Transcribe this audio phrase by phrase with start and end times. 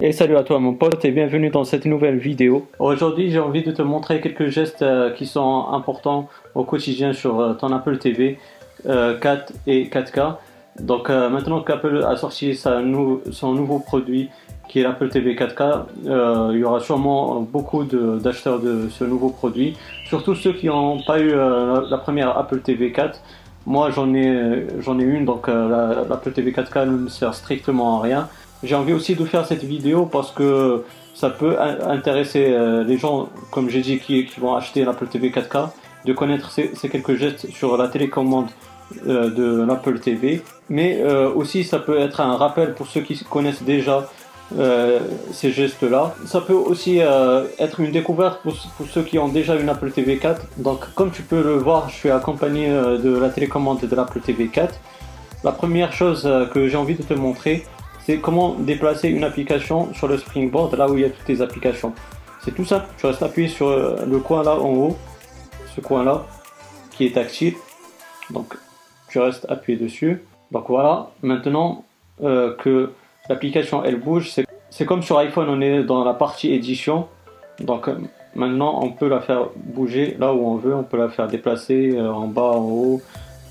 [0.00, 2.68] Et salut à toi mon pote et bienvenue dans cette nouvelle vidéo.
[2.78, 7.40] Aujourd'hui j'ai envie de te montrer quelques gestes euh, qui sont importants au quotidien sur
[7.40, 8.38] euh, ton Apple TV
[8.84, 10.36] 4 euh, et 4K.
[10.78, 14.30] Donc maintenant qu'Apple a sorti son nouveau produit
[14.68, 19.76] qui est l'Apple TV 4K, il y aura sûrement beaucoup d'acheteurs de, ce nouveau produit.
[20.06, 23.20] Surtout ceux qui n'ont pas eu la, première Apple TV 4.
[23.66, 28.02] Moi j'en ai, j'en ai une donc l'Apple TV 4K ne me sert strictement à
[28.02, 28.28] rien.
[28.62, 33.28] J'ai envie aussi de faire cette vidéo parce que ça peut intéresser euh, les gens,
[33.50, 35.70] comme j'ai dit, qui, vont acheter l'Apple TV 4K,
[36.04, 38.46] de connaître ces, quelques gestes sur la télécommande
[39.06, 40.42] euh, de l'Apple TV.
[40.68, 44.08] Mais euh, aussi, ça peut être un rappel pour ceux qui connaissent déjà
[45.30, 46.14] ces gestes-là.
[46.24, 47.00] Ça peut aussi
[47.58, 50.40] être une découverte pour, pour, ceux qui ont déjà une Apple TV 4.
[50.56, 54.46] Donc, comme tu peux le voir, je suis accompagné de la télécommande de l'Apple TV
[54.48, 54.74] 4.
[55.44, 57.66] La première chose que j'ai envie de te montrer,
[58.08, 61.42] c'est comment déplacer une application sur le Springboard, là où il y a toutes tes
[61.42, 61.92] applications.
[62.40, 64.96] C'est tout simple, tu restes appuyé sur euh, le coin là en haut,
[65.76, 66.24] ce coin là,
[66.90, 67.52] qui est tactile.
[68.30, 68.56] Donc
[69.10, 70.22] tu restes appuyé dessus.
[70.52, 71.84] Donc voilà, maintenant
[72.22, 72.92] euh, que
[73.28, 74.32] l'application elle bouge,
[74.70, 77.08] c'est comme sur iPhone, on est dans la partie édition.
[77.60, 77.98] Donc euh,
[78.34, 82.00] maintenant on peut la faire bouger là où on veut, on peut la faire déplacer
[82.00, 83.02] en bas, en haut,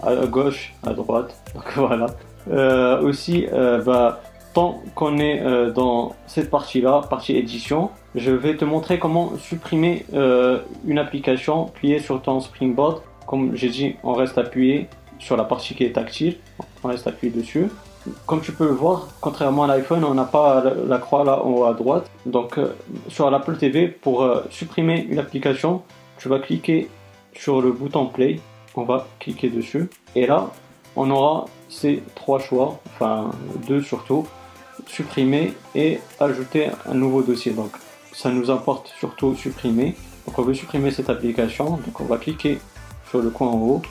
[0.00, 1.34] à gauche, à droite.
[1.56, 3.00] Donc voilà.
[3.00, 3.48] aussi,
[3.84, 4.20] bah,
[4.54, 10.06] tant qu'on est euh, dans cette partie-là, partie édition, je vais te montrer comment supprimer
[10.14, 13.02] euh, une application pliée sur ton Springboard.
[13.26, 14.88] Comme j'ai dit, on reste appuyé
[15.18, 16.38] sur la partie qui est tactile,
[16.82, 17.68] on reste appuyé dessus.
[18.26, 21.50] Comme tu peux le voir, contrairement à l'iPhone, on n'a pas la, croix là en
[21.50, 22.08] haut à droite.
[22.24, 22.74] Donc euh,
[23.08, 25.82] sur l'Apple TV, pour supprimer une application,
[26.18, 26.88] tu vas cliquer
[27.32, 28.38] sur le bouton Play,
[28.76, 29.88] on va cliquer dessus.
[30.14, 30.50] Et là,
[30.96, 33.30] on aura ces trois choix, enfin
[33.66, 34.26] deux surtout
[34.86, 37.52] supprimer et ajouter un nouveau dossier.
[37.52, 37.72] Donc
[38.12, 39.94] ça nous importe surtout supprimer.
[40.26, 41.78] Donc on veut supprimer cette application.
[41.78, 42.58] Donc on va cliquer
[43.08, 43.82] sur le coin en haut.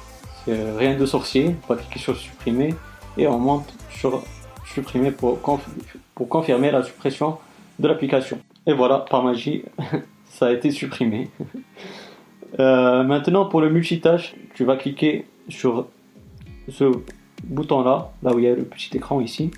[0.45, 1.55] C'est rien de sorcier.
[1.63, 2.75] On va cliquer sur supprimer
[3.17, 4.23] et on monte sur
[4.65, 7.37] supprimer pour, pour confirmer la suppression
[7.79, 8.39] de l'application.
[8.65, 9.63] Et voilà, par magie,
[10.25, 11.29] ça a été supprimé.
[12.59, 15.87] Euh, maintenant pour le multitâche, tu vas cliquer sur
[16.69, 16.91] ce
[17.43, 19.49] bouton là, là où il y a le petit écran ici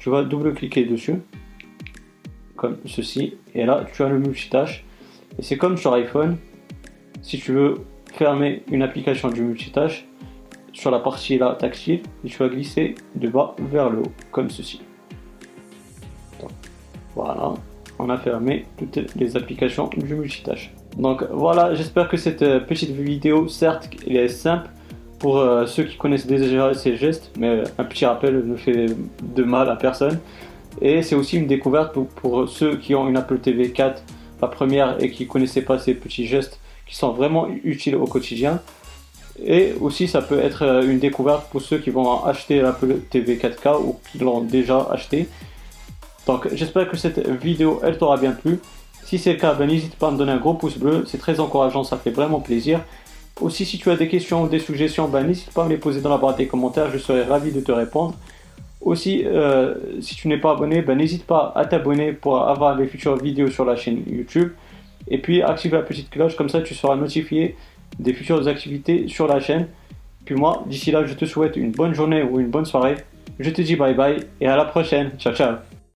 [0.00, 1.16] tu vas double-cliquer dessus,
[2.56, 4.84] comme ceci, et là tu as le multitâche.
[5.38, 6.38] Et c'est comme sur iPhone,
[7.22, 7.74] si tu veux
[8.12, 10.06] fermer une application du multitâche,
[10.72, 14.80] sur la partie là tactile, tu vas glisser de bas vers le haut, comme ceci.
[17.14, 17.54] voilà,
[17.98, 20.72] on a fermé toutes les applications du multitâche.
[20.96, 24.70] Donc voilà, j'espère que cette euh, petite vidéo, certes, elle est simple,
[25.20, 28.86] pour euh, ceux qui connaissent déjà ces gestes, mais un petit rappel ne fait
[29.22, 30.18] de mal à personne.
[30.80, 34.02] Et c'est aussi une découverte pour, ceux qui ont une Apple TV 4,
[34.40, 38.06] la première, et qui ne connaissaient pas ces petits gestes qui sont vraiment utiles au
[38.06, 38.60] quotidien.
[39.44, 43.36] Et aussi, ça peut être euh, une découverte pour ceux qui vont acheter l'Apple TV
[43.36, 45.28] 4K ou qui l'ont déjà acheté.
[46.26, 48.58] Donc, j'espère que cette vidéo, elle t'aura bien plu.
[49.04, 51.18] Si c'est le cas, ben, n'hésite pas à me donner un gros pouce bleu, c'est
[51.18, 52.80] très encourageant, ça fait vraiment plaisir.
[53.40, 55.78] Aussi, si tu as des questions ou des suggestions, ben, n'hésite pas à me les
[55.78, 58.14] poser dans la barre des commentaires, je serai ravi de te répondre.
[58.80, 62.86] Aussi, euh, si tu n'es pas abonné, ben, n'hésite pas à t'abonner pour avoir les
[62.86, 64.52] futures vidéos sur la chaîne YouTube.
[65.08, 67.56] Et puis, active la petite cloche, comme ça tu seras notifié
[67.98, 69.68] des futures activités sur la chaîne.
[70.24, 72.96] Puis moi, d'ici là, je te souhaite une bonne journée ou une bonne soirée.
[73.38, 75.12] Je te dis bye bye et à la prochaine.
[75.18, 75.69] Ciao, ciao.